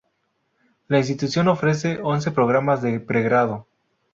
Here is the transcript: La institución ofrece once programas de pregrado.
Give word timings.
La 0.87 0.97
institución 0.97 1.47
ofrece 1.47 1.99
once 2.01 2.31
programas 2.31 2.81
de 2.81 2.99
pregrado. 2.99 3.67